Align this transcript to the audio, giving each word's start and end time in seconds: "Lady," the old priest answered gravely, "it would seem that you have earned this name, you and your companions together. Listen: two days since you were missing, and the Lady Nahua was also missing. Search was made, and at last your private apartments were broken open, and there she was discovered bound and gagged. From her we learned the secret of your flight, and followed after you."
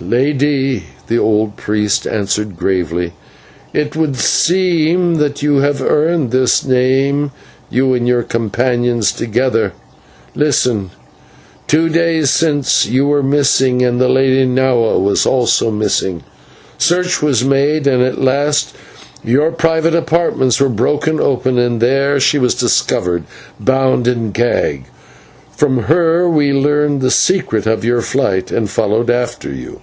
"Lady," 0.00 0.84
the 1.08 1.18
old 1.18 1.56
priest 1.56 2.06
answered 2.06 2.56
gravely, 2.56 3.12
"it 3.74 3.96
would 3.96 4.14
seem 4.16 5.16
that 5.16 5.42
you 5.42 5.56
have 5.56 5.82
earned 5.82 6.30
this 6.30 6.64
name, 6.64 7.32
you 7.68 7.92
and 7.94 8.06
your 8.06 8.22
companions 8.22 9.10
together. 9.10 9.72
Listen: 10.36 10.90
two 11.66 11.88
days 11.88 12.30
since 12.30 12.86
you 12.86 13.08
were 13.08 13.24
missing, 13.24 13.82
and 13.82 14.00
the 14.00 14.08
Lady 14.08 14.46
Nahua 14.46 15.00
was 15.00 15.26
also 15.26 15.68
missing. 15.72 16.22
Search 16.78 17.20
was 17.20 17.44
made, 17.44 17.86
and 17.88 18.00
at 18.00 18.20
last 18.20 18.76
your 19.24 19.50
private 19.50 19.96
apartments 19.96 20.60
were 20.60 20.68
broken 20.70 21.18
open, 21.20 21.58
and 21.58 21.80
there 21.82 22.20
she 22.20 22.38
was 22.38 22.54
discovered 22.54 23.24
bound 23.60 24.06
and 24.06 24.32
gagged. 24.32 24.86
From 25.54 25.82
her 25.82 26.28
we 26.30 26.52
learned 26.52 27.00
the 27.00 27.10
secret 27.10 27.66
of 27.66 27.84
your 27.84 28.00
flight, 28.00 28.52
and 28.52 28.70
followed 28.70 29.10
after 29.10 29.52
you." 29.52 29.80